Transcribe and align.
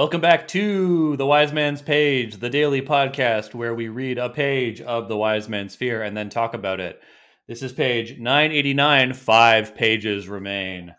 Welcome 0.00 0.22
back 0.22 0.48
to 0.48 1.14
The 1.18 1.26
Wise 1.26 1.52
Man's 1.52 1.82
Page, 1.82 2.36
the 2.38 2.48
daily 2.48 2.80
podcast 2.80 3.54
where 3.54 3.74
we 3.74 3.88
read 3.88 4.16
a 4.16 4.30
page 4.30 4.80
of 4.80 5.08
The 5.08 5.16
Wise 5.18 5.46
Man's 5.46 5.76
Fear 5.76 6.02
and 6.02 6.16
then 6.16 6.30
talk 6.30 6.54
about 6.54 6.80
it. 6.80 7.02
This 7.46 7.62
is 7.62 7.74
page 7.74 8.18
989. 8.18 9.12
Five 9.12 9.74
pages 9.74 10.26
remain. 10.26 10.94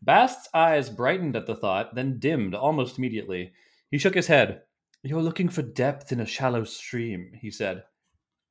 Bast's 0.00 0.48
eyes 0.54 0.88
brightened 0.88 1.34
at 1.34 1.46
the 1.46 1.56
thought, 1.56 1.96
then 1.96 2.20
dimmed 2.20 2.54
almost 2.54 2.96
immediately. 2.96 3.50
He 3.90 3.98
shook 3.98 4.14
his 4.14 4.28
head. 4.28 4.62
You're 5.02 5.20
looking 5.20 5.48
for 5.48 5.62
depth 5.62 6.12
in 6.12 6.20
a 6.20 6.26
shallow 6.26 6.62
stream, 6.62 7.32
he 7.34 7.50
said. 7.50 7.82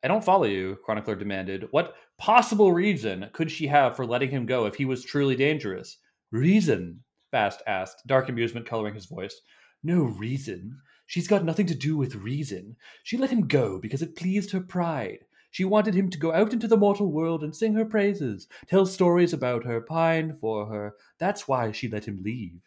I 0.03 0.09
don't 0.09 0.25
follow 0.25 0.47
you, 0.47 0.79
Chronicler 0.83 1.15
demanded. 1.15 1.69
What 1.71 1.95
possible 2.17 2.73
reason 2.73 3.29
could 3.31 3.49
she 3.49 3.67
have 3.67 3.95
for 3.95 4.05
letting 4.05 4.31
him 4.31 4.45
go 4.45 4.65
if 4.65 4.75
he 4.75 4.83
was 4.83 5.05
truly 5.05 5.37
dangerous? 5.37 5.97
Reason? 6.29 6.99
Bast 7.35 7.61
asked, 7.67 8.07
dark 8.07 8.29
amusement 8.29 8.65
coloring 8.65 8.95
his 8.95 9.07
voice. 9.07 9.41
No 9.83 10.03
reason. 10.03 10.79
She's 11.05 11.27
got 11.27 11.43
nothing 11.43 11.65
to 11.65 11.75
do 11.75 11.97
with 11.97 12.15
reason. 12.15 12.77
She 13.03 13.17
let 13.17 13.29
him 13.29 13.49
go 13.49 13.77
because 13.77 14.01
it 14.01 14.15
pleased 14.15 14.51
her 14.51 14.61
pride. 14.61 15.25
She 15.51 15.65
wanted 15.65 15.95
him 15.95 16.09
to 16.11 16.17
go 16.17 16.31
out 16.31 16.53
into 16.53 16.65
the 16.65 16.77
mortal 16.77 17.11
world 17.11 17.43
and 17.43 17.53
sing 17.53 17.73
her 17.73 17.83
praises, 17.83 18.47
tell 18.69 18.85
stories 18.85 19.33
about 19.33 19.65
her, 19.65 19.81
pine 19.81 20.37
for 20.39 20.67
her. 20.67 20.95
That's 21.19 21.45
why 21.45 21.73
she 21.73 21.89
let 21.89 22.05
him 22.05 22.23
leave. 22.23 22.61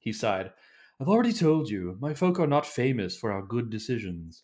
He 0.00 0.12
sighed. 0.12 0.50
I've 1.00 1.08
already 1.08 1.32
told 1.32 1.70
you, 1.70 1.96
my 2.00 2.12
folk 2.12 2.40
are 2.40 2.48
not 2.48 2.66
famous 2.66 3.16
for 3.16 3.30
our 3.30 3.42
good 3.42 3.70
decisions. 3.70 4.42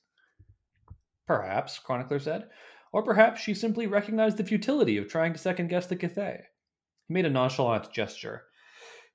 Perhaps, 1.27 1.81
Chronicler 1.81 2.21
said. 2.21 2.51
Or 2.93 3.03
perhaps 3.03 3.41
she 3.41 3.53
simply 3.53 3.89
recognized 3.89 4.37
the 4.37 4.45
futility 4.45 4.97
of 4.97 5.09
trying 5.09 5.33
to 5.33 5.41
second 5.41 5.71
guess 5.71 5.89
the 5.89 5.97
Cthaeh. 5.97 6.43
He 7.09 7.15
made 7.15 7.27
a 7.27 7.31
nonchalant 7.31 7.93
gesture. 7.93 8.45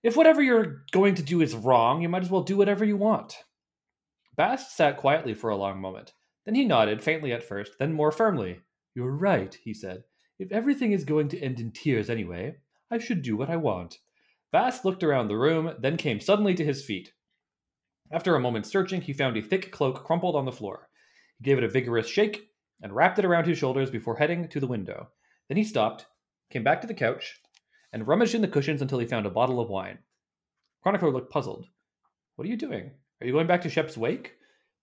If 0.03 0.17
whatever 0.17 0.41
you're 0.41 0.83
going 0.91 1.15
to 1.15 1.23
do 1.23 1.41
is 1.41 1.53
wrong, 1.53 2.01
you 2.01 2.09
might 2.09 2.23
as 2.23 2.29
well 2.29 2.41
do 2.41 2.57
whatever 2.57 2.83
you 2.83 2.97
want. 2.97 3.35
Bast 4.35 4.75
sat 4.75 4.97
quietly 4.97 5.33
for 5.33 5.49
a 5.49 5.55
long 5.55 5.79
moment. 5.79 6.13
Then 6.45 6.55
he 6.55 6.65
nodded, 6.65 7.03
faintly 7.03 7.31
at 7.31 7.43
first, 7.43 7.73
then 7.77 7.93
more 7.93 8.11
firmly. 8.11 8.61
You're 8.95 9.15
right, 9.15 9.55
he 9.63 9.73
said. 9.73 10.03
If 10.39 10.51
everything 10.51 10.91
is 10.91 11.03
going 11.03 11.27
to 11.29 11.39
end 11.39 11.59
in 11.59 11.71
tears 11.71 12.09
anyway, 12.09 12.55
I 12.89 12.97
should 12.97 13.21
do 13.21 13.37
what 13.37 13.49
I 13.49 13.57
want. 13.57 13.99
Bast 14.51 14.83
looked 14.83 15.03
around 15.03 15.27
the 15.27 15.37
room, 15.37 15.75
then 15.79 15.97
came 15.97 16.19
suddenly 16.19 16.55
to 16.55 16.65
his 16.65 16.83
feet. 16.83 17.13
After 18.11 18.35
a 18.35 18.39
moment's 18.39 18.69
searching, 18.69 19.01
he 19.01 19.13
found 19.13 19.37
a 19.37 19.41
thick 19.41 19.71
cloak 19.71 20.03
crumpled 20.03 20.35
on 20.35 20.45
the 20.45 20.51
floor. 20.51 20.89
He 21.37 21.43
gave 21.43 21.59
it 21.59 21.63
a 21.63 21.69
vigorous 21.69 22.07
shake 22.07 22.49
and 22.81 22.93
wrapped 22.93 23.19
it 23.19 23.25
around 23.25 23.45
his 23.45 23.59
shoulders 23.59 23.91
before 23.91 24.17
heading 24.17 24.47
to 24.49 24.59
the 24.59 24.67
window. 24.67 25.09
Then 25.47 25.57
he 25.57 25.63
stopped, 25.63 26.07
came 26.49 26.63
back 26.63 26.81
to 26.81 26.87
the 26.87 26.93
couch, 26.93 27.39
and 27.93 28.07
rummaged 28.07 28.35
in 28.35 28.41
the 28.41 28.47
cushions 28.47 28.81
until 28.81 28.99
he 28.99 29.05
found 29.05 29.25
a 29.25 29.29
bottle 29.29 29.59
of 29.59 29.69
wine. 29.69 29.99
Chronicler 30.81 31.11
looked 31.11 31.31
puzzled. 31.31 31.67
What 32.35 32.47
are 32.47 32.49
you 32.49 32.57
doing? 32.57 32.91
Are 33.19 33.27
you 33.27 33.33
going 33.33 33.47
back 33.47 33.61
to 33.61 33.69
Shep's 33.69 33.97
wake? 33.97 34.35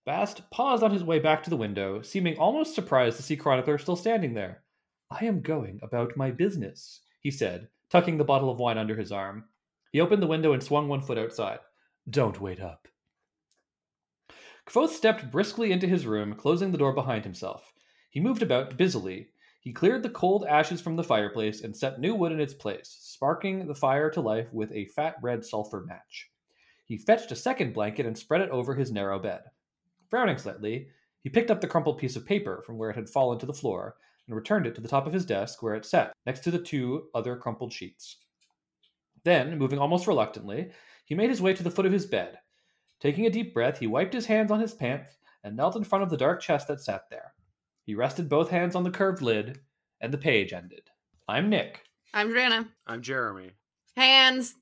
Bast 0.05 0.49
paused 0.49 0.83
on 0.83 0.91
his 0.91 1.03
way 1.03 1.19
back 1.19 1.43
to 1.43 1.49
the 1.49 1.57
window, 1.57 2.01
seeming 2.01 2.37
almost 2.37 2.73
surprised 2.73 3.17
to 3.17 3.23
see 3.23 3.35
Chronicler 3.35 3.77
still 3.77 3.95
standing 3.95 4.33
there. 4.33 4.63
I 5.11 5.25
am 5.25 5.41
going 5.41 5.79
about 5.83 6.15
my 6.15 6.31
business, 6.31 7.01
he 7.21 7.31
said, 7.31 7.67
tucking 7.89 8.17
the 8.17 8.23
bottle 8.23 8.49
of 8.49 8.59
wine 8.59 8.77
under 8.77 8.95
his 8.95 9.11
arm. 9.11 9.45
He 9.91 9.99
opened 9.99 10.21
the 10.21 10.27
window 10.27 10.53
and 10.53 10.63
swung 10.63 10.87
one 10.87 11.01
foot 11.01 11.17
outside. 11.17 11.59
Don't 12.09 12.39
wait 12.39 12.61
up. 12.61 12.87
Kvothe 14.65 14.89
stepped 14.89 15.31
briskly 15.31 15.71
into 15.71 15.87
his 15.87 16.05
room, 16.05 16.35
closing 16.35 16.71
the 16.71 16.77
door 16.77 16.93
behind 16.93 17.23
himself. 17.23 17.73
He 18.09 18.19
moved 18.19 18.43
about 18.43 18.77
busily, 18.77 19.29
he 19.69 19.73
cleared 19.73 20.01
the 20.01 20.09
cold 20.09 20.47
ashes 20.49 20.81
from 20.81 20.95
the 20.95 21.03
fireplace 21.03 21.61
and 21.61 21.77
set 21.77 21.99
new 21.99 22.15
wood 22.15 22.31
in 22.31 22.39
its 22.39 22.55
place, 22.55 22.97
sparking 23.01 23.67
the 23.67 23.75
fire 23.75 24.09
to 24.09 24.19
life 24.19 24.51
with 24.51 24.71
a 24.71 24.85
fat 24.85 25.13
red 25.21 25.45
sulfur 25.45 25.81
match. 25.81 26.31
He 26.85 26.97
fetched 26.97 27.31
a 27.31 27.35
second 27.35 27.75
blanket 27.75 28.07
and 28.07 28.17
spread 28.17 28.41
it 28.41 28.49
over 28.49 28.73
his 28.73 28.91
narrow 28.91 29.19
bed. 29.19 29.41
Frowning 30.09 30.39
slightly, 30.39 30.87
he 31.21 31.29
picked 31.29 31.51
up 31.51 31.61
the 31.61 31.67
crumpled 31.67 31.99
piece 31.99 32.15
of 32.15 32.25
paper 32.25 32.63
from 32.65 32.79
where 32.79 32.89
it 32.89 32.95
had 32.95 33.07
fallen 33.07 33.37
to 33.37 33.45
the 33.45 33.53
floor 33.53 33.97
and 34.25 34.35
returned 34.35 34.65
it 34.65 34.73
to 34.73 34.81
the 34.81 34.87
top 34.87 35.05
of 35.05 35.13
his 35.13 35.23
desk 35.23 35.61
where 35.61 35.75
it 35.75 35.85
sat, 35.85 36.13
next 36.25 36.39
to 36.39 36.49
the 36.49 36.57
two 36.57 37.03
other 37.13 37.35
crumpled 37.35 37.71
sheets. 37.71 38.17
Then, 39.23 39.55
moving 39.59 39.77
almost 39.77 40.07
reluctantly, 40.07 40.71
he 41.05 41.13
made 41.13 41.29
his 41.29 41.43
way 41.43 41.53
to 41.53 41.61
the 41.61 41.69
foot 41.69 41.85
of 41.85 41.93
his 41.93 42.07
bed. 42.07 42.39
Taking 42.99 43.27
a 43.27 43.29
deep 43.29 43.53
breath, 43.53 43.77
he 43.77 43.85
wiped 43.85 44.15
his 44.15 44.25
hands 44.25 44.49
on 44.49 44.61
his 44.61 44.73
pants 44.73 45.19
and 45.43 45.55
knelt 45.55 45.75
in 45.75 45.83
front 45.83 46.01
of 46.03 46.09
the 46.09 46.17
dark 46.17 46.41
chest 46.41 46.67
that 46.69 46.81
sat 46.81 47.03
there. 47.11 47.33
He 47.83 47.93
rested 47.93 48.29
both 48.29 48.49
hands 48.49 48.75
on 48.75 48.83
the 48.83 48.91
curved 48.91 49.21
lid, 49.21 49.59
and 50.01 50.13
the 50.13 50.17
page 50.17 50.53
ended. 50.53 50.81
I'm 51.27 51.49
Nick. 51.49 51.81
I'm 52.13 52.29
Jordana. 52.29 52.67
I'm 52.87 53.01
Jeremy. 53.01 53.51
Hands. 53.95 54.53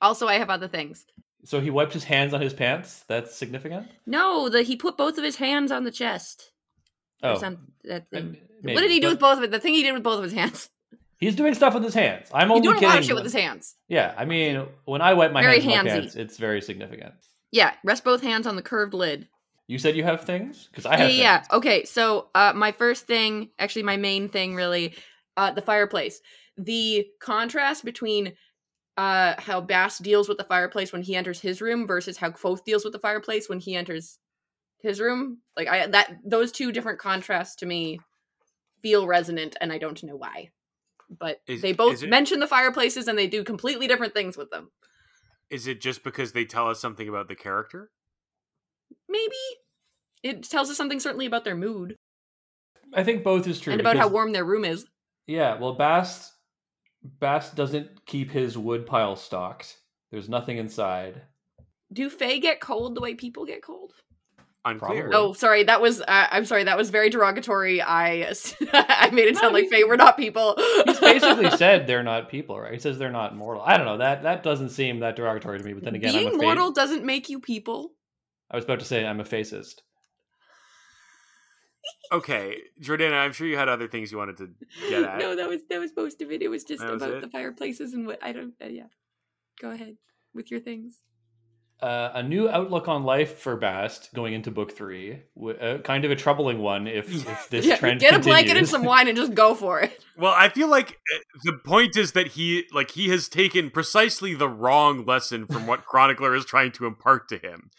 Also, 0.00 0.26
I 0.28 0.34
have 0.34 0.50
other 0.50 0.68
things. 0.68 1.06
So 1.44 1.60
he 1.60 1.70
wiped 1.70 1.92
his 1.92 2.04
hands 2.04 2.34
on 2.34 2.40
his 2.40 2.52
pants. 2.52 3.04
That's 3.08 3.34
significant. 3.34 3.88
No, 4.06 4.48
the 4.48 4.62
he 4.62 4.76
put 4.76 4.96
both 4.96 5.16
of 5.18 5.24
his 5.24 5.36
hands 5.36 5.72
on 5.72 5.84
the 5.84 5.90
chest. 5.90 6.52
Or 7.22 7.30
Oh, 7.30 7.38
some- 7.38 7.68
that 7.84 8.08
thing. 8.10 8.36
maybe, 8.62 8.74
what 8.74 8.82
did 8.82 8.90
he 8.90 9.00
do 9.00 9.06
but 9.06 9.12
with 9.12 9.20
both 9.20 9.38
of 9.38 9.44
it? 9.44 9.50
The 9.50 9.60
thing 9.60 9.74
he 9.74 9.82
did 9.82 9.92
with 9.94 10.02
both 10.02 10.18
of 10.18 10.24
his 10.24 10.32
hands. 10.32 10.68
He's 11.18 11.34
doing 11.34 11.54
stuff 11.54 11.72
with 11.72 11.82
his 11.82 11.94
hands. 11.94 12.28
I'm 12.34 12.48
He's 12.48 12.56
only 12.56 12.62
doing 12.62 12.76
a 12.76 12.78
kidding. 12.80 12.88
lot 12.90 12.98
of 12.98 13.04
shit 13.04 13.14
when- 13.14 13.24
with 13.24 13.32
his 13.32 13.40
hands. 13.42 13.74
Yeah, 13.88 14.14
I 14.18 14.26
mean, 14.26 14.66
when 14.84 15.00
I 15.00 15.14
wipe 15.14 15.32
my 15.32 15.40
Very 15.42 15.60
hands 15.60 15.78
on 15.78 15.84
my 15.86 15.90
handsy. 15.92 16.00
pants, 16.00 16.16
it's 16.16 16.36
very 16.36 16.60
significant. 16.60 17.14
Yeah, 17.52 17.72
rest 17.84 18.04
both 18.04 18.20
hands 18.22 18.46
on 18.46 18.54
the 18.56 18.62
curved 18.62 18.92
lid. 18.92 19.26
You 19.68 19.78
said 19.78 19.96
you 19.96 20.04
have 20.04 20.24
things 20.24 20.68
because 20.70 20.86
I 20.86 20.96
have. 20.96 21.10
yeah, 21.10 21.22
yeah. 21.22 21.36
things. 21.38 21.48
Okay, 21.52 21.84
so 21.84 22.28
uh, 22.34 22.52
my 22.54 22.72
first 22.72 23.06
thing, 23.06 23.50
actually, 23.58 23.82
my 23.82 23.96
main 23.96 24.28
thing, 24.28 24.54
really, 24.54 24.94
uh, 25.36 25.50
the 25.50 25.62
fireplace. 25.62 26.20
The 26.56 27.06
contrast 27.20 27.84
between 27.84 28.34
uh, 28.96 29.34
how 29.38 29.60
Bast 29.60 30.02
deals 30.02 30.28
with 30.28 30.38
the 30.38 30.44
fireplace 30.44 30.92
when 30.92 31.02
he 31.02 31.16
enters 31.16 31.40
his 31.40 31.60
room 31.60 31.86
versus 31.86 32.16
how 32.16 32.30
Kvothe 32.30 32.64
deals 32.64 32.84
with 32.84 32.92
the 32.92 32.98
fireplace 32.98 33.48
when 33.48 33.60
he 33.60 33.74
enters 33.74 34.18
his 34.80 35.00
room. 35.00 35.38
Like 35.56 35.68
I 35.68 35.86
that 35.88 36.16
those 36.24 36.52
two 36.52 36.72
different 36.72 36.98
contrasts 36.98 37.56
to 37.56 37.66
me 37.66 38.00
feel 38.82 39.06
resonant, 39.06 39.56
and 39.60 39.72
I 39.72 39.78
don't 39.78 40.02
know 40.04 40.16
why. 40.16 40.50
But 41.10 41.40
Is- 41.46 41.60
they 41.60 41.72
both 41.72 42.02
it- 42.02 42.08
mention 42.08 42.40
the 42.40 42.46
fireplaces, 42.46 43.08
and 43.08 43.18
they 43.18 43.26
do 43.26 43.44
completely 43.44 43.86
different 43.86 44.14
things 44.14 44.36
with 44.36 44.50
them. 44.50 44.70
Is 45.50 45.66
it 45.66 45.80
just 45.80 46.02
because 46.02 46.32
they 46.32 46.44
tell 46.44 46.68
us 46.68 46.80
something 46.80 47.08
about 47.08 47.28
the 47.28 47.36
character? 47.36 47.90
Maybe 49.08 49.36
it 50.22 50.42
tells 50.44 50.70
us 50.70 50.76
something 50.76 51.00
certainly 51.00 51.26
about 51.26 51.44
their 51.44 51.56
mood 51.56 51.96
I 52.94 53.04
think 53.04 53.24
both 53.24 53.46
is 53.46 53.60
true. 53.60 53.72
and 53.72 53.80
about 53.80 53.96
how 53.96 54.08
warm 54.08 54.32
their 54.32 54.44
room 54.44 54.64
is. 54.64 54.86
Yeah, 55.26 55.58
well, 55.58 55.74
Bast 55.74 56.32
Bast 57.20 57.54
doesn't 57.54 58.04
keep 58.06 58.30
his 58.30 58.56
wood 58.56 58.86
pile 58.86 59.16
stocked. 59.16 59.76
There's 60.10 60.28
nothing 60.28 60.58
inside. 60.58 61.22
Do 61.92 62.10
Fae 62.10 62.38
get 62.38 62.60
cold 62.60 62.94
the 62.94 63.00
way 63.00 63.14
people 63.14 63.44
get 63.44 63.62
cold? 63.62 63.92
Unclear. 64.64 65.08
Probably. 65.08 65.16
Oh, 65.16 65.32
sorry. 65.32 65.62
That 65.62 65.80
was. 65.80 66.00
Uh, 66.00 66.26
I'm 66.30 66.44
sorry. 66.44 66.64
That 66.64 66.76
was 66.76 66.90
very 66.90 67.08
derogatory. 67.10 67.80
I 67.80 68.32
I 68.72 69.10
made 69.12 69.28
it 69.28 69.36
sound 69.36 69.54
like 69.54 69.68
Fae 69.68 69.84
were 69.84 69.96
not 69.96 70.16
people. 70.16 70.56
He's 70.86 70.98
basically 70.98 71.50
said 71.56 71.86
they're 71.86 72.02
not 72.02 72.28
people, 72.28 72.58
right? 72.58 72.72
He 72.72 72.80
says 72.80 72.98
they're 72.98 73.12
not 73.12 73.36
mortal. 73.36 73.62
I 73.62 73.76
don't 73.76 73.86
know. 73.86 73.98
That 73.98 74.24
that 74.24 74.42
doesn't 74.42 74.70
seem 74.70 75.00
that 75.00 75.14
derogatory 75.14 75.58
to 75.58 75.64
me. 75.64 75.72
But 75.74 75.84
then 75.84 75.94
again, 75.94 76.12
being 76.12 76.28
I'm 76.28 76.40
a 76.40 76.42
mortal 76.42 76.68
fa- 76.68 76.74
doesn't 76.74 77.04
make 77.04 77.28
you 77.28 77.38
people. 77.38 77.92
I 78.50 78.56
was 78.56 78.64
about 78.64 78.78
to 78.80 78.84
say 78.84 79.04
I'm 79.04 79.20
a 79.20 79.24
fascist. 79.24 79.82
Okay, 82.12 82.56
Jordana, 82.80 83.14
I'm 83.20 83.32
sure 83.32 83.46
you 83.46 83.56
had 83.56 83.68
other 83.68 83.88
things 83.88 84.10
you 84.12 84.18
wanted 84.18 84.36
to 84.38 84.48
get 84.88 85.02
at. 85.08 85.18
no, 85.18 85.34
that 85.36 85.48
was 85.48 85.62
that 85.70 85.78
was 85.80 85.90
most 85.96 86.20
of 86.22 86.30
it. 86.30 86.42
It 86.42 86.48
was 86.48 86.64
just 86.64 86.80
That 86.82 86.94
about 86.94 87.10
it? 87.14 87.20
the 87.20 87.28
fireplaces 87.28 87.94
and 87.94 88.06
what 88.06 88.22
I 88.22 88.32
don't. 88.32 88.54
Uh, 88.62 88.66
yeah, 88.68 88.86
go 89.60 89.70
ahead 89.70 89.96
with 90.34 90.50
your 90.50 90.60
things. 90.60 91.02
Uh, 91.82 92.10
a 92.14 92.22
new 92.22 92.48
outlook 92.48 92.88
on 92.88 93.04
life 93.04 93.38
for 93.40 93.54
Bast 93.56 94.14
going 94.14 94.32
into 94.34 94.50
book 94.50 94.72
three. 94.72 95.20
W- 95.36 95.58
Uh, 95.58 95.78
kind 95.78 96.04
of 96.06 96.10
a 96.10 96.16
troubling 96.16 96.58
one 96.58 96.86
if, 96.86 97.06
if 97.28 97.48
this 97.50 97.66
yeah, 97.66 97.76
trend 97.76 98.00
get 98.00 98.14
a 98.14 98.18
blanket 98.18 98.50
and 98.56 98.66
continues. 98.66 98.70
some 98.70 98.84
wine 98.84 99.08
and 99.08 99.16
just 99.16 99.34
go 99.34 99.54
for 99.54 99.80
it. 99.80 100.02
Well, 100.18 100.32
I 100.34 100.48
feel 100.48 100.68
like 100.68 100.92
uh, 100.92 101.18
the 101.44 101.58
point 101.62 101.94
is 101.94 102.12
that 102.12 102.28
he 102.28 102.64
like 102.72 102.92
he 102.92 103.10
has 103.10 103.28
taken 103.28 103.68
precisely 103.68 104.32
the 104.32 104.48
wrong 104.48 105.04
lesson 105.04 105.46
from 105.46 105.66
what 105.66 105.84
Chronicler 105.84 106.34
is 106.34 106.46
trying 106.46 106.72
to 106.72 106.86
impart 106.86 107.28
to 107.28 107.36
him. 107.36 107.70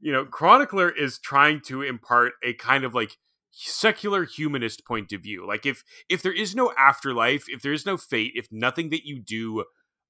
You 0.00 0.12
know, 0.12 0.24
Chronicler 0.24 0.90
is 0.90 1.18
trying 1.18 1.60
to 1.62 1.82
impart 1.82 2.34
a 2.44 2.54
kind 2.54 2.84
of 2.84 2.94
like 2.94 3.16
secular 3.50 4.24
humanist 4.24 4.84
point 4.86 5.12
of 5.12 5.22
view. 5.22 5.46
Like 5.46 5.66
if 5.66 5.82
if 6.08 6.22
there 6.22 6.32
is 6.32 6.54
no 6.54 6.72
afterlife, 6.78 7.44
if 7.48 7.62
there 7.62 7.72
is 7.72 7.84
no 7.84 7.96
fate, 7.96 8.32
if 8.34 8.46
nothing 8.52 8.90
that 8.90 9.04
you 9.04 9.20
do 9.20 9.64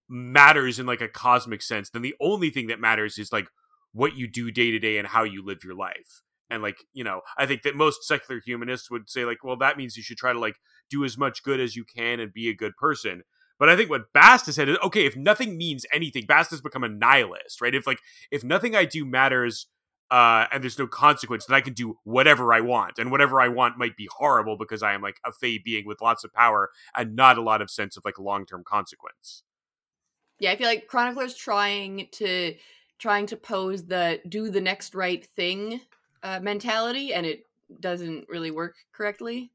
matters 0.08 0.79
in 0.79 0.87
like 0.87 1.00
a 1.00 1.08
cosmic 1.08 1.62
sense, 1.62 1.90
then 1.90 2.02
the 2.02 2.14
only 2.20 2.50
thing 2.50 2.67
that 2.67 2.81
matters 2.81 3.19
is 3.19 3.32
like 3.32 3.49
what 3.93 4.17
you 4.17 4.29
do 4.29 4.50
day 4.50 4.70
to 4.70 4.79
day 4.79 4.99
and 4.99 5.08
how 5.08 5.25
you 5.25 5.44
live 5.44 5.64
your 5.64 5.75
life. 5.75 6.23
And 6.50 6.62
like, 6.62 6.79
you 6.93 7.05
know, 7.05 7.20
I 7.37 7.46
think 7.46 7.62
that 7.62 7.76
most 7.76 8.06
secular 8.06 8.40
humanists 8.44 8.90
would 8.90 9.08
say 9.08 9.25
like, 9.25 9.44
well, 9.44 9.56
that 9.58 9.76
means 9.76 9.96
you 9.96 10.02
should 10.02 10.17
try 10.17 10.32
to 10.32 10.38
like 10.38 10.56
do 10.90 11.05
as 11.05 11.19
much 11.19 11.43
good 11.43 11.61
as 11.61 11.76
you 11.76 11.85
can 11.85 12.20
and 12.20 12.32
be 12.32 12.49
a 12.49 12.55
good 12.55 12.76
person. 12.76 13.23
But 13.58 13.69
I 13.69 13.76
think 13.76 13.90
what 13.90 14.12
Bast 14.14 14.46
has 14.46 14.55
said 14.55 14.69
is 14.69 14.79
okay, 14.85 15.05
if 15.05 15.17
nothing 15.17 15.58
means 15.58 15.85
anything, 15.93 16.26
Bast 16.26 16.50
has 16.50 16.61
become 16.61 16.85
a 16.85 16.88
nihilist, 16.88 17.61
right? 17.61 17.75
If 17.75 17.87
like 17.87 17.99
if 18.31 18.44
nothing 18.44 18.76
I 18.76 18.85
do 18.85 19.05
matters 19.05 19.67
uh 20.10 20.46
and 20.52 20.62
there's 20.62 20.78
no 20.78 20.87
consequence, 20.87 21.46
that 21.46 21.55
I 21.55 21.60
can 21.60 21.75
do 21.75 21.99
whatever 22.05 22.52
I 22.52 22.60
want. 22.60 22.99
And 22.99 23.10
whatever 23.10 23.40
I 23.40 23.49
want 23.49 23.78
might 23.78 23.96
be 23.96 24.08
horrible 24.10 24.56
because 24.56 24.82
I 24.82 24.93
am 24.94 25.02
like 25.02 25.20
a 25.25 25.32
fey 25.32 25.58
being 25.58 25.87
with 25.87 26.00
lots 26.00 26.25
of 26.25 26.32
power 26.32 26.70
and 26.96 27.14
not 27.14 27.38
a 27.38 27.43
lot 27.43 27.60
of 27.62 27.70
sense 27.70 27.96
of 27.96 28.05
like 28.05 28.19
long 28.19 28.46
term 28.46 28.64
consequence. 28.64 29.43
Yeah, 30.40 30.52
I 30.52 30.56
feel 30.56 30.69
like 30.69 30.87
Chronicler's 30.87 31.34
trying 31.34 32.08
to 32.12 32.55
trying 32.99 33.26
to 33.26 33.37
pose 33.37 33.84
the 33.87 34.20
do 34.28 34.50
the 34.50 34.60
next 34.60 34.94
right 34.94 35.25
thing 35.37 35.81
uh, 36.22 36.40
mentality, 36.40 37.12
and 37.14 37.26
it 37.26 37.44
doesn't 37.81 38.28
really 38.28 38.50
work 38.50 38.76
correctly. 38.93 39.50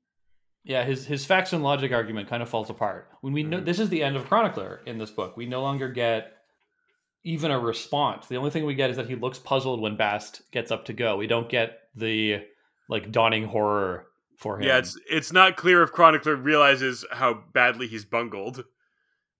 Yeah, 0.65 0.83
his 0.85 1.05
his 1.05 1.25
facts 1.25 1.51
and 1.53 1.63
logic 1.63 1.91
argument 1.91 2.29
kind 2.29 2.41
of 2.43 2.49
falls 2.49 2.69
apart. 2.69 3.09
When 3.21 3.33
we 3.33 3.43
know 3.43 3.59
Mhm. 3.59 3.65
this 3.65 3.79
is 3.79 3.89
the 3.89 4.03
end 4.03 4.15
of 4.15 4.27
Chronicler 4.27 4.81
in 4.85 4.97
this 4.97 5.11
book, 5.11 5.35
we 5.35 5.45
no 5.45 5.61
longer 5.61 5.89
get 5.89 6.42
even 7.23 7.51
a 7.51 7.59
response. 7.59 8.27
The 8.27 8.35
only 8.37 8.51
thing 8.51 8.65
we 8.65 8.75
get 8.75 8.89
is 8.89 8.97
that 8.97 9.09
he 9.09 9.15
looks 9.15 9.39
puzzled 9.39 9.81
when 9.81 9.95
Bast 9.95 10.41
gets 10.51 10.71
up 10.71 10.85
to 10.85 10.93
go. 10.93 11.17
We 11.17 11.27
don't 11.27 11.49
get 11.49 11.79
the 11.95 12.41
like 12.89 13.11
dawning 13.11 13.45
horror 13.45 14.07
for 14.37 14.57
him. 14.59 14.63
Yeah, 14.63 14.77
it's 14.77 14.99
it's 15.09 15.31
not 15.31 15.55
clear 15.55 15.83
if 15.83 15.91
Chronicler 15.91 16.35
realizes 16.35 17.05
how 17.11 17.43
badly 17.53 17.87
he's 17.87 18.05
bungled. 18.05 18.63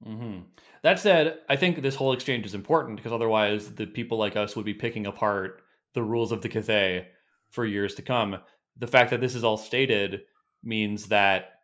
hmm 0.04 0.40
That 0.82 1.00
said, 1.00 1.40
I 1.50 1.56
think 1.56 1.82
this 1.82 1.96
whole 1.96 2.14
exchange 2.14 2.46
is 2.46 2.56
important 2.56 2.98
because 2.98 3.12
otherwise, 3.12 3.72
the 3.72 3.86
people 3.86 4.18
like 4.18 4.36
us 4.36 4.56
would 4.56 4.66
be 4.66 4.74
picking 4.74 5.08
apart 5.08 5.62
the 5.94 6.04
rules 6.04 6.32
of 6.32 6.42
the 6.42 6.50
Cthaeh 6.50 7.06
for 7.50 7.66
years 7.66 7.96
to 7.96 8.02
come. 8.02 8.38
The 8.78 8.88
fact 8.88 9.12
that 9.12 9.22
this 9.22 9.36
is 9.36 9.44
all 9.44 9.58
stated 9.58 10.22
means 10.64 11.08
that, 11.08 11.60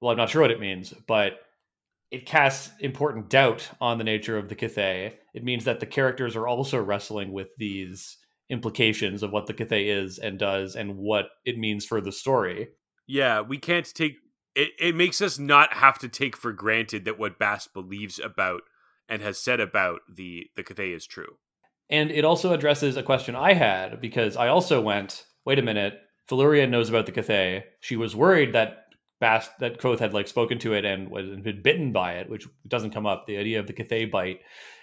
well, 0.00 0.10
I'm 0.10 0.18
not 0.18 0.28
sure 0.28 0.42
what 0.42 0.50
it 0.50 0.60
means, 0.60 0.92
but 1.06 1.40
it 2.10 2.26
casts 2.26 2.70
important 2.80 3.30
doubt 3.30 3.68
on 3.80 3.98
the 3.98 4.04
nature 4.04 4.36
of 4.36 4.48
the 4.48 4.54
Cthaeh. 4.56 5.14
It 5.36 5.44
means 5.44 5.64
that 5.66 5.80
the 5.80 5.86
characters 5.86 6.34
are 6.34 6.48
also 6.48 6.82
wrestling 6.82 7.30
with 7.30 7.48
these 7.58 8.16
implications 8.48 9.22
of 9.22 9.32
what 9.32 9.46
the 9.46 9.52
Cthaeh 9.52 10.02
is 10.02 10.18
and 10.18 10.38
does 10.38 10.76
and 10.76 10.96
what 10.96 11.26
it 11.44 11.58
means 11.58 11.84
for 11.84 12.00
the 12.00 12.10
story. 12.10 12.68
Yeah, 13.06 13.42
we 13.42 13.58
can't 13.58 13.86
take 13.94 14.14
it. 14.54 14.70
It 14.80 14.96
makes 14.96 15.20
us 15.20 15.38
not 15.38 15.74
have 15.74 15.98
to 15.98 16.08
take 16.08 16.38
for 16.38 16.52
granted 16.52 17.04
that 17.04 17.18
what 17.18 17.38
Bast 17.38 17.74
believes 17.74 18.18
about 18.18 18.62
and 19.10 19.20
has 19.20 19.38
said 19.38 19.60
about 19.60 20.00
the 20.10 20.46
the 20.56 20.64
Cthaeh 20.64 20.96
is 20.96 21.06
true. 21.06 21.36
And 21.90 22.10
it 22.10 22.24
also 22.24 22.54
addresses 22.54 22.96
a 22.96 23.02
question 23.02 23.36
I 23.36 23.52
had 23.52 24.00
because 24.00 24.38
I 24.38 24.48
also 24.48 24.80
went, 24.80 25.26
wait 25.44 25.58
a 25.58 25.62
minute, 25.62 26.00
Felurian 26.30 26.70
knows 26.70 26.88
about 26.88 27.04
the 27.04 27.12
Cthaeh. 27.12 27.62
She 27.80 27.96
was 27.96 28.16
worried 28.16 28.54
that 28.54 28.85
Bast 29.18 29.50
that 29.60 29.80
Kvothe 29.80 29.98
had 29.98 30.12
like 30.12 30.28
spoken 30.28 30.58
to 30.58 30.74
it 30.74 30.84
and 30.84 31.10
was 31.10 31.28
had 31.28 31.42
been 31.42 31.62
bitten 31.62 31.92
by 31.92 32.14
it, 32.14 32.28
which 32.28 32.46
doesn't 32.68 32.92
come 32.92 33.06
up. 33.06 33.26
The 33.26 33.38
idea 33.38 33.60
of 33.60 33.66
the 33.66 33.72
Cthaeh 33.72 34.10
bite. 34.10 34.40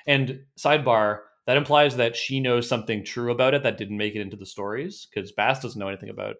And 0.08 0.42
sidebar, 0.58 1.20
that 1.46 1.58
implies 1.58 1.98
that 1.98 2.16
she 2.16 2.40
knows 2.40 2.68
something 2.68 3.06
true 3.06 3.32
about 3.32 3.54
it 3.54 3.64
that 3.64 3.78
didn't 3.78 3.98
make 3.98 4.16
it 4.16 4.22
into 4.22 4.38
the 4.38 4.46
stories 4.46 5.08
because 5.14 5.32
Bast 5.32 5.62
doesn't 5.62 5.80
know 5.80 5.88
anything 5.88 6.10
about 6.10 6.38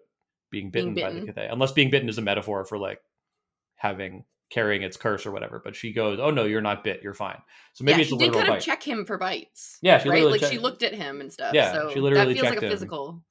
being 0.50 0.70
bitten, 0.70 0.94
Being 0.94 1.06
by 1.06 1.12
the. 1.12 1.32
Cthaeh, 1.32 1.52
unless 1.52 1.72
being 1.72 1.90
bitten 1.90 2.08
is 2.08 2.18
a 2.18 2.22
metaphor 2.22 2.64
for 2.64 2.78
like 2.78 3.00
having 3.76 4.24
carrying 4.50 4.82
its 4.82 4.96
curse 4.96 5.26
or 5.26 5.32
whatever. 5.32 5.60
But 5.62 5.76
she 5.76 5.92
goes, 5.92 6.18
"Oh 6.20 6.30
no, 6.30 6.44
you're 6.44 6.60
not 6.60 6.84
bit. 6.84 7.00
You're 7.02 7.14
fine." 7.14 7.38
So 7.74 7.84
maybe 7.84 7.96
yeah, 7.96 8.00
it's 8.02 8.08
she 8.10 8.16
a 8.16 8.18
did 8.18 8.32
kind 8.32 8.48
of 8.48 8.62
check 8.62 8.82
him 8.82 9.04
for 9.04 9.18
bites. 9.18 9.78
Yeah, 9.82 9.98
she 9.98 10.08
right. 10.08 10.16
literally 10.22 10.38
Like 10.40 10.50
she 10.50 10.58
looked 10.58 10.82
at 10.82 10.94
him 10.94 11.20
and 11.20 11.32
stuff. 11.32 11.54
Yeah, 11.54 11.72
so 11.72 11.90
she 11.92 12.00
literally 12.00 12.34
that 12.34 12.40
feels 12.40 12.50
like 12.50 12.62
a 12.62 12.66
him. 12.66 12.70
physical. 12.70 13.22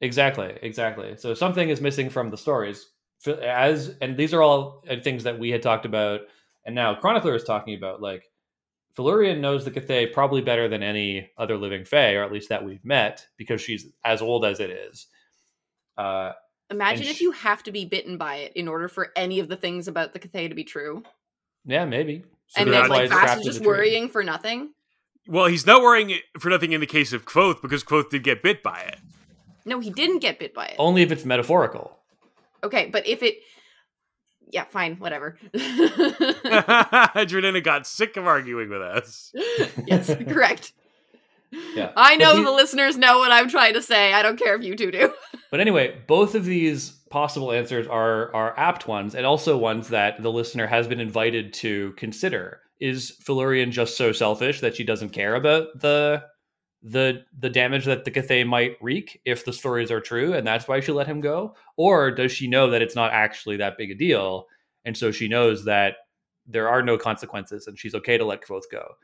Exactly, 0.00 0.56
exactly. 0.62 1.16
So 1.16 1.34
something 1.34 1.68
is 1.68 1.80
missing 1.80 2.08
from 2.08 2.30
the 2.30 2.38
stories. 2.38 2.86
F- 3.26 3.38
As 3.38 3.96
and 4.00 4.16
these 4.16 4.32
are 4.32 4.42
all 4.42 4.84
uh, 4.88 4.96
things 5.02 5.24
that 5.24 5.38
we 5.38 5.50
had 5.50 5.62
talked 5.62 5.86
about, 5.86 6.20
and 6.64 6.74
now 6.74 6.94
Chronicler 6.94 7.34
is 7.34 7.44
talking 7.44 7.74
about. 7.74 8.00
Like, 8.00 8.30
Felurian 8.96 9.40
knows 9.40 9.64
the 9.64 9.70
Cthaeh 9.70 10.12
probably 10.12 10.40
better 10.40 10.68
than 10.68 10.82
any 10.82 11.30
other 11.36 11.56
living 11.56 11.84
Fae, 11.84 12.14
or 12.14 12.22
at 12.22 12.32
least 12.32 12.48
that 12.48 12.64
we've 12.64 12.84
met, 12.84 13.26
because 13.36 13.60
she's 13.60 13.86
as 14.04 14.22
old 14.22 14.44
as 14.44 14.60
it 14.60 14.70
is. 14.70 15.06
Uh, 15.96 16.32
Imagine 16.70 17.06
if 17.06 17.16
sh- 17.16 17.22
you 17.22 17.32
have 17.32 17.62
to 17.64 17.72
be 17.72 17.84
bitten 17.84 18.18
by 18.18 18.36
it 18.36 18.52
in 18.54 18.68
order 18.68 18.88
for 18.88 19.10
any 19.16 19.40
of 19.40 19.48
the 19.48 19.56
things 19.56 19.88
about 19.88 20.12
the 20.12 20.18
Cthaeh 20.18 20.48
to 20.48 20.54
be 20.54 20.64
true, 20.64 21.02
yeah, 21.64 21.84
maybe. 21.84 22.24
So 22.48 22.62
and 22.62 22.72
then 22.72 22.88
like 22.88 23.04
it's 23.04 23.12
Bast 23.12 23.40
is 23.40 23.44
just 23.44 23.58
the 23.58 23.64
tree. 23.64 23.68
worrying 23.68 24.08
for 24.08 24.22
nothing. 24.22 24.70
Well, 25.26 25.46
he's 25.46 25.66
not 25.66 25.82
worrying 25.82 26.18
for 26.38 26.48
nothing 26.48 26.72
in 26.72 26.80
the 26.80 26.86
case 26.86 27.12
of 27.12 27.26
Kvothe 27.26 27.60
because 27.60 27.84
Kvothe 27.84 28.08
did 28.10 28.22
get 28.22 28.42
bit 28.42 28.62
by 28.62 28.80
it. 28.80 28.98
No, 29.66 29.80
he 29.80 29.90
didn't 29.90 30.20
get 30.20 30.38
bit 30.38 30.54
by 30.54 30.66
it. 30.66 30.76
Only 30.78 31.02
if 31.02 31.12
it's 31.12 31.26
metaphorical. 31.26 31.98
Okay, 32.64 32.88
but 32.92 33.06
if 33.06 33.22
it, 33.22 33.36
yeah, 34.50 34.64
fine, 34.64 34.96
whatever. 34.96 35.38
Jordana 35.54 37.62
got 37.62 37.86
sick 37.86 38.16
of 38.16 38.26
arguing 38.26 38.70
with 38.70 38.82
us. 38.82 39.32
yes, 39.86 40.14
correct. 40.28 40.72
Yeah. 41.74 41.92
I 41.96 42.16
know 42.16 42.36
he- 42.36 42.44
the 42.44 42.50
listeners 42.50 42.96
know 42.96 43.18
what 43.18 43.32
I'm 43.32 43.48
trying 43.48 43.74
to 43.74 43.82
say. 43.82 44.12
I 44.12 44.22
don't 44.22 44.38
care 44.38 44.54
if 44.54 44.62
you 44.62 44.76
two 44.76 44.90
do. 44.90 45.12
But 45.50 45.60
anyway, 45.60 45.98
both 46.06 46.34
of 46.34 46.44
these 46.44 46.90
possible 47.10 47.52
answers 47.52 47.86
are 47.86 48.34
are 48.34 48.58
apt 48.58 48.86
ones, 48.86 49.14
and 49.14 49.24
also 49.24 49.56
ones 49.56 49.88
that 49.88 50.22
the 50.22 50.30
listener 50.30 50.66
has 50.66 50.86
been 50.86 51.00
invited 51.00 51.54
to 51.54 51.92
consider. 51.92 52.60
Is 52.80 53.16
Felurian 53.26 53.72
just 53.72 53.96
so 53.96 54.12
selfish 54.12 54.60
that 54.60 54.76
she 54.76 54.84
doesn't 54.84 55.08
care 55.10 55.34
about 55.34 55.80
the 55.80 56.22
the 56.82 57.24
the 57.38 57.50
damage 57.50 57.84
that 57.86 58.04
the 58.04 58.10
Cthaeh 58.10 58.46
might 58.46 58.76
wreak 58.80 59.20
if 59.24 59.44
the 59.44 59.52
stories 59.52 59.90
are 59.90 60.00
true, 60.00 60.34
and 60.34 60.46
that's 60.46 60.68
why 60.68 60.80
she 60.80 60.92
let 60.92 61.06
him 61.06 61.20
go? 61.20 61.54
Or 61.76 62.10
does 62.10 62.32
she 62.32 62.48
know 62.48 62.70
that 62.70 62.82
it's 62.82 62.94
not 62.94 63.12
actually 63.12 63.56
that 63.58 63.78
big 63.78 63.90
a 63.90 63.94
deal, 63.94 64.46
and 64.84 64.96
so 64.96 65.10
she 65.10 65.28
knows 65.28 65.64
that 65.64 65.96
there 66.46 66.68
are 66.68 66.82
no 66.82 66.96
consequences, 66.96 67.66
and 67.66 67.78
she's 67.78 67.94
okay 67.94 68.16
to 68.16 68.24
let 68.24 68.42
Kvothe 68.42 68.70
go? 68.70 68.94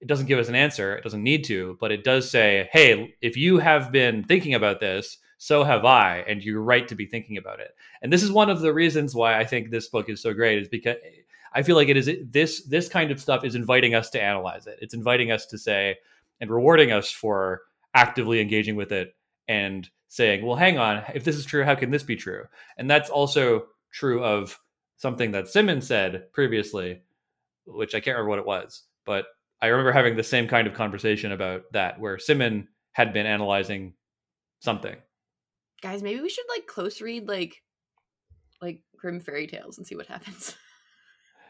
It 0.00 0.08
doesn't 0.08 0.26
give 0.26 0.38
us 0.38 0.48
an 0.48 0.54
answer. 0.54 0.94
It 0.96 1.04
doesn't 1.04 1.22
need 1.22 1.44
to, 1.44 1.76
but 1.80 1.92
it 1.92 2.04
does 2.04 2.30
say, 2.30 2.68
"Hey, 2.72 3.14
if 3.20 3.36
you 3.36 3.58
have 3.58 3.92
been 3.92 4.24
thinking 4.24 4.54
about 4.54 4.80
this." 4.80 5.18
so 5.38 5.62
have 5.62 5.84
I, 5.84 6.24
and 6.26 6.42
you're 6.42 6.60
right 6.60 6.86
to 6.88 6.96
be 6.96 7.06
thinking 7.06 7.36
about 7.36 7.60
it. 7.60 7.74
And 8.02 8.12
this 8.12 8.24
is 8.24 8.32
one 8.32 8.50
of 8.50 8.60
the 8.60 8.74
reasons 8.74 9.14
why 9.14 9.38
I 9.38 9.44
think 9.44 9.70
this 9.70 9.88
book 9.88 10.08
is 10.08 10.20
so 10.20 10.34
great, 10.34 10.58
is 10.60 10.68
because 10.68 10.96
I 11.52 11.62
feel 11.62 11.76
like 11.76 11.88
it 11.88 11.96
is 11.96 12.10
this 12.30 12.64
this 12.64 12.88
kind 12.88 13.10
of 13.10 13.20
stuff 13.20 13.44
is 13.44 13.54
inviting 13.54 13.94
us 13.94 14.10
to 14.10 14.22
analyze 14.22 14.66
it. 14.66 14.78
It's 14.82 14.94
inviting 14.94 15.30
us 15.30 15.46
to 15.46 15.58
say 15.58 15.96
and 16.40 16.50
rewarding 16.50 16.92
us 16.92 17.10
for 17.10 17.62
actively 17.94 18.40
engaging 18.40 18.76
with 18.76 18.92
it 18.92 19.14
and 19.48 19.88
saying, 20.08 20.44
well, 20.44 20.56
hang 20.56 20.78
on, 20.78 21.02
if 21.14 21.24
this 21.24 21.36
is 21.36 21.44
true, 21.44 21.64
how 21.64 21.74
can 21.74 21.90
this 21.90 22.02
be 22.02 22.16
true? 22.16 22.44
And 22.76 22.90
that's 22.90 23.10
also 23.10 23.66
true 23.92 24.22
of 24.22 24.58
something 24.96 25.32
that 25.32 25.48
Simmons 25.48 25.86
said 25.86 26.32
previously, 26.32 27.02
which 27.66 27.94
I 27.94 28.00
can't 28.00 28.16
remember 28.16 28.30
what 28.30 28.38
it 28.38 28.46
was, 28.46 28.84
but 29.04 29.26
I 29.60 29.66
remember 29.66 29.92
having 29.92 30.16
the 30.16 30.22
same 30.22 30.48
kind 30.48 30.66
of 30.66 30.74
conversation 30.74 31.32
about 31.32 31.62
that, 31.72 31.98
where 31.98 32.18
Simon 32.18 32.68
had 32.92 33.12
been 33.12 33.26
analyzing 33.26 33.94
something. 34.60 34.96
Guys, 35.82 36.02
maybe 36.02 36.20
we 36.20 36.28
should 36.28 36.44
like 36.48 36.66
close 36.66 37.00
read 37.00 37.28
like 37.28 37.62
like 38.60 38.82
Grimm 38.96 39.20
fairy 39.20 39.46
tales 39.46 39.78
and 39.78 39.86
see 39.86 39.94
what 39.96 40.06
happens. 40.06 40.56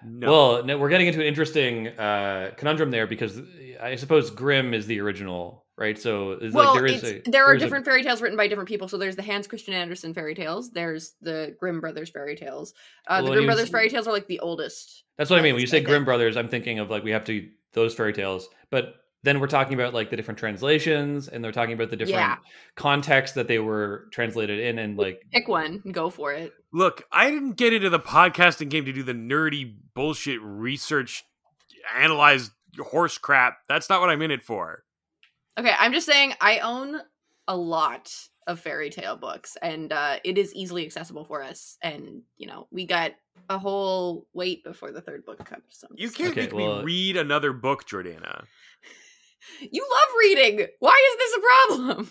No. 0.05 0.31
Well, 0.31 0.65
no, 0.65 0.79
we're 0.79 0.89
getting 0.89 1.07
into 1.09 1.21
an 1.21 1.27
interesting 1.27 1.89
uh, 1.89 2.53
conundrum 2.57 2.91
there 2.91 3.07
because 3.07 3.41
I 3.81 3.97
suppose 3.97 4.31
Grimm 4.31 4.75
is 4.75 4.87
the 4.87 5.01
original, 5.01 5.65
right? 5.77 5.99
So 5.99 6.33
it's 6.33 6.55
well, 6.55 6.73
like 6.73 6.75
there 6.77 6.87
is 6.87 7.03
it's, 7.05 7.29
a, 7.29 7.31
there 7.31 7.45
are 7.45 7.49
there's 7.53 7.63
a- 7.63 7.65
different 7.65 7.85
fairy 7.85 8.03
tales 8.03 8.21
written 8.23 8.37
by 8.37 8.47
different 8.49 8.69
people. 8.69 8.89
So 8.89 8.97
there's 8.99 9.17
the 9.17 9.23
Hans 9.23 9.47
Christian 9.47 9.75
Andersen 9.75 10.15
fairy 10.15 10.35
tales. 10.35 10.71
There's 10.71 11.15
the 11.21 11.57
Grimm 11.59 11.81
brothers 11.81 12.11
fairy 12.11 12.37
tales. 12.37 12.75
Uh, 13.07 13.15
Well, 13.17 13.23
the 13.23 13.29
Grimm 13.31 13.43
he 13.43 13.47
was- 13.47 13.55
brothers 13.57 13.71
fairy 13.71 13.89
tales 13.91 14.07
are 14.07 14.13
like 14.13 14.27
the 14.29 14.41
oldest. 14.41 15.05
that's 15.17 15.31
what 15.31 15.39
I 15.39 15.43
mean. 15.43 15.55
When 15.55 15.61
you 15.61 15.67
say 15.67 15.81
Grimm 15.81 16.05
brothers, 16.05 16.37
I'm 16.37 16.49
thinking 16.49 16.79
of 16.79 16.91
like 16.91 17.03
we 17.05 17.11
have 17.11 17.25
to 17.25 17.49
those 17.73 17.95
fairy 17.95 18.13
tales, 18.13 18.49
but 18.71 18.95
then 19.25 19.41
we're 19.41 19.47
talking 19.49 19.75
about 19.75 19.95
like 19.95 20.11
the 20.11 20.17
different 20.17 20.39
translations, 20.39 21.29
and 21.29 21.43
they're 21.43 21.53
talking 21.53 21.75
about 21.75 21.91
the 21.91 21.97
different 21.97 22.19
Yeah. 22.21 22.37
contexts 22.77 23.35
that 23.35 23.49
they 23.49 23.59
were 23.59 24.09
translated 24.13 24.61
in, 24.61 24.79
and 24.79 24.97
like 24.97 25.23
Pick 25.33 25.49
one 25.49 25.83
and 25.85 25.93
go 25.95 26.11
for 26.11 26.33
it. 26.33 26.53
Look, 26.73 27.03
I 27.11 27.31
didn't 27.31 27.53
get 27.53 27.73
into 27.73 27.91
the 27.91 27.99
podcasting 28.01 28.69
game 28.71 28.85
to 28.85 28.93
do 28.93 29.03
the 29.03 29.15
nerdy 29.15 29.75
bullshit 29.95 30.41
research, 30.43 31.25
analyze 31.97 32.51
horse 32.79 33.19
crap. 33.19 33.59
That's 33.69 33.89
not 33.89 34.01
what 34.01 34.11
I'm 34.11 34.23
in 34.23 34.31
it 34.31 34.43
for. 34.43 34.85
Okay, 35.59 35.73
I'm 35.79 35.93
just 35.93 36.07
saying 36.07 36.35
I 36.41 36.61
own 36.61 37.01
a 37.49 37.57
lot 37.57 38.15
of 38.47 38.61
fairy 38.61 38.89
tale 38.89 39.17
books 39.17 39.57
and 39.61 39.93
uh, 39.93 40.19
it 40.25 40.39
is 40.39 40.55
easily 40.55 40.85
accessible 40.87 41.25
for 41.25 41.43
us. 41.43 41.77
And, 41.83 42.23
you 42.37 42.47
know, 42.47 42.67
we 42.71 42.87
got 42.87 43.13
a 43.51 43.59
whole 43.59 44.27
wait 44.33 44.63
before 44.65 44.91
the 44.93 45.01
third 45.01 45.25
book 45.27 45.45
comes. 45.45 45.65
So 45.71 45.89
You 45.95 46.09
can't 46.11 46.31
Okay, 46.31 46.43
make 46.43 46.53
well- 46.55 46.79
me 46.79 46.85
read 46.85 47.17
another 47.17 47.53
book, 47.53 47.87
Jordana. 47.87 48.45
You 49.61 49.87
love 49.91 50.15
reading. 50.21 50.67
Why 50.79 51.11
is 51.13 51.19
this 51.19 51.37
a 51.37 51.41
problem? 51.41 52.11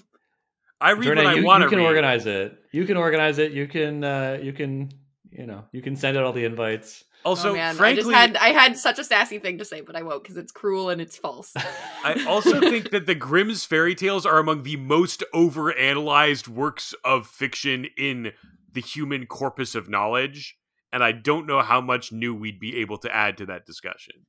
I 0.79 0.91
read 0.91 1.05
Jordan, 1.05 1.25
what 1.25 1.34
I 1.34 1.38
you, 1.38 1.46
want 1.46 1.63
you 1.63 1.69
can 1.69 1.79
read. 1.79 1.86
organize 1.86 2.25
it. 2.25 2.57
You 2.72 2.86
can 2.86 2.98
organize 2.98 3.39
it. 3.39 3.51
You 3.51 3.67
can 3.67 4.03
uh, 4.03 4.38
you 4.41 4.53
can 4.53 4.91
you 5.31 5.46
know 5.46 5.65
you 5.72 5.81
can 5.81 5.96
send 5.96 6.17
out 6.17 6.24
all 6.24 6.34
the 6.34 6.46
invites. 6.46 7.03
Also, 7.25 7.50
oh 7.50 7.53
man, 7.53 7.75
frankly, 7.75 8.13
I 8.13 8.27
just 8.27 8.38
had 8.38 8.38
I 8.38 8.50
had 8.50 8.77
such 8.77 9.00
a 9.00 9.03
sassy 9.03 9.39
thing 9.39 9.57
to 9.57 9.65
say, 9.65 9.81
but 9.81 9.96
I 9.96 10.03
won't 10.03 10.24
because 10.24 10.38
it's 10.38 10.51
cruel 10.51 10.89
and 10.89 11.01
it's 11.01 11.17
false. 11.17 11.53
I 12.03 12.24
also 12.27 12.60
think 12.60 12.91
that 12.91 13.05
the 13.05 13.15
Grimm's 13.15 13.65
fairy 13.65 13.96
tales 13.96 14.25
are 14.25 14.38
among 14.38 14.63
the 14.63 14.77
most 14.77 15.24
overanalyzed 15.34 16.48
works 16.48 16.93
of 17.03 17.27
fiction 17.27 17.88
in 17.98 18.31
the 18.72 18.81
human 18.81 19.25
corpus 19.25 19.74
of 19.74 19.89
knowledge, 19.89 20.57
and 20.93 21.03
I 21.03 21.12
don't 21.12 21.48
know 21.48 21.62
how 21.62 21.81
much 21.81 22.12
new 22.12 22.36
we'd 22.36 22.60
be 22.60 22.77
able 22.77 23.00
to 23.00 23.13
add 23.13 23.38
to 23.39 23.48
that 23.48 23.65
discussion. 23.65 24.25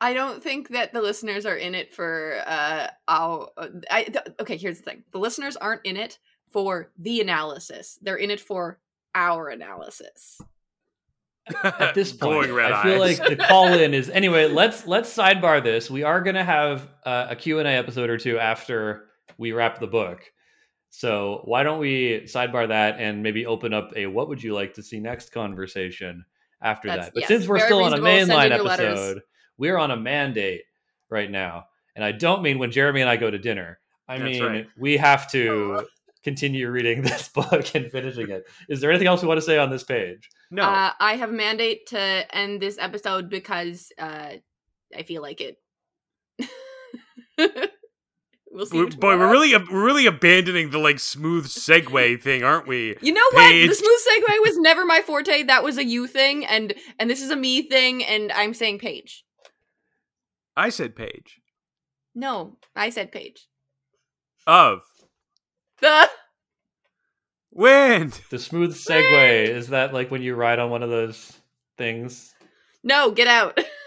I 0.00 0.14
don't 0.14 0.42
think 0.42 0.70
that 0.70 0.92
the 0.92 1.02
listeners 1.02 1.44
are 1.44 1.56
in 1.56 1.74
it 1.74 1.92
for 1.92 2.42
uh 2.46 2.88
our 3.08 3.50
uh, 3.56 3.68
I 3.90 4.04
th- 4.04 4.24
okay, 4.40 4.56
here's 4.56 4.78
the 4.78 4.84
thing. 4.84 5.04
The 5.12 5.18
listeners 5.18 5.56
aren't 5.56 5.84
in 5.84 5.96
it 5.96 6.18
for 6.50 6.90
the 6.98 7.20
analysis. 7.20 7.98
They're 8.02 8.16
in 8.16 8.30
it 8.30 8.40
for 8.40 8.78
our 9.14 9.48
analysis. 9.48 10.40
at 11.64 11.94
this 11.94 12.12
point, 12.16 12.50
I 12.50 12.82
feel 12.82 13.02
eyes. 13.02 13.18
like 13.18 13.28
the 13.28 13.36
call 13.44 13.68
in 13.72 13.92
is 13.94 14.08
anyway. 14.10 14.46
Let's 14.48 14.86
let's 14.86 15.14
sidebar 15.14 15.62
this. 15.62 15.90
We 15.90 16.02
are 16.02 16.20
gonna 16.20 16.44
have 16.44 16.88
uh, 17.04 17.26
a 17.30 17.36
Q 17.36 17.58
and 17.58 17.68
A 17.68 17.72
episode 17.72 18.08
or 18.10 18.18
two 18.18 18.38
after 18.38 19.06
we 19.38 19.52
wrap 19.52 19.80
the 19.80 19.86
book. 19.86 20.20
So 20.90 21.42
why 21.44 21.62
don't 21.62 21.78
we 21.78 22.22
sidebar 22.24 22.68
that 22.68 22.98
and 22.98 23.22
maybe 23.22 23.46
open 23.46 23.72
up 23.72 23.92
a 23.96 24.06
what 24.06 24.28
would 24.28 24.42
you 24.42 24.54
like 24.54 24.74
to 24.74 24.82
see 24.82 24.98
next 24.98 25.30
conversation 25.32 26.24
after 26.62 26.88
That's- 26.88 27.06
that? 27.06 27.14
But 27.14 27.20
yes, 27.20 27.28
since 27.28 27.46
we're 27.46 27.60
still 27.60 27.84
on 27.84 27.92
a 27.92 28.00
reasonable. 28.02 28.26
Send 28.26 28.30
mainline 28.30 28.46
in 28.46 28.52
your 28.52 28.64
letters. 28.64 29.20
Episode, 29.60 29.72
we're 29.72 29.78
on 29.78 29.90
a 29.90 29.96
mandate 29.96 30.62
right 31.10 31.30
now, 31.30 31.64
and 31.94 32.04
I 32.04 32.12
don't 32.12 32.42
mean 32.42 32.58
when 32.58 32.70
Jeremy 32.70 33.00
and 33.00 33.10
I 33.10 33.16
go 33.16 33.30
to 33.30 33.38
dinner. 33.38 33.78
I 34.08 34.18
That's 34.18 34.24
mean 34.30 34.42
right. 34.42 34.66
we 34.76 34.96
have 34.96 35.30
to 35.32 35.86
continue 36.24 36.68
reading 36.70 37.02
this 37.02 37.28
book 37.28 37.74
and 37.74 37.90
finishing 37.90 38.30
it. 38.30 38.44
Is 38.68 38.80
there 38.80 38.90
anything 38.90 39.08
else 39.08 39.22
we 39.22 39.28
want 39.28 39.38
to 39.38 39.46
say 39.46 39.58
on 39.58 39.70
this 39.70 39.84
page? 39.84 40.28
no. 40.50 40.62
Uh, 40.62 40.92
I 40.98 41.16
have 41.16 41.30
a 41.30 41.32
mandate 41.32 41.86
to 41.88 42.36
end 42.36 42.60
this 42.60 42.78
episode 42.78 43.30
because 43.30 43.92
uh, 43.98 44.32
I 44.96 45.02
feel 45.04 45.22
like 45.22 45.40
it. 45.40 45.56
we'll 48.50 48.66
see. 48.66 48.78
We- 48.78 48.84
you 48.84 48.96
boy, 48.96 49.16
we're 49.16 49.30
really 49.30 49.56
we're 49.56 49.84
really 49.84 50.06
abandoning 50.06 50.70
the 50.70 50.78
like 50.78 50.98
smooth 50.98 51.46
segue 51.46 52.22
thing, 52.22 52.42
aren't 52.42 52.66
we? 52.66 52.96
You 53.00 53.12
know 53.12 53.22
what? 53.32 53.52
The 53.52 53.74
smooth 53.74 54.00
segue 54.08 54.40
was 54.40 54.58
never 54.58 54.84
my 54.84 55.02
forte. 55.02 55.44
That 55.44 55.62
was 55.62 55.78
a 55.78 55.84
you 55.84 56.06
thing, 56.06 56.44
and 56.44 56.74
and 56.98 57.08
this 57.08 57.22
is 57.22 57.30
a 57.30 57.36
me 57.36 57.62
thing, 57.62 58.04
and 58.04 58.32
I'm 58.32 58.54
saying 58.54 58.78
Paige. 58.78 59.24
I 60.60 60.68
said 60.68 60.94
page. 60.94 61.40
No, 62.14 62.58
I 62.76 62.90
said 62.90 63.10
page. 63.12 63.48
Of 64.46 64.82
The 65.80 66.10
wind. 67.50 68.20
The 68.28 68.38
smooth 68.38 68.76
segue 68.76 69.48
is 69.48 69.68
that 69.68 69.94
like 69.94 70.10
when 70.10 70.20
you 70.20 70.34
ride 70.34 70.58
on 70.58 70.68
one 70.68 70.82
of 70.82 70.90
those 70.90 71.32
things? 71.78 72.34
no, 72.82 73.10
get 73.10 73.26
out. 73.26 73.58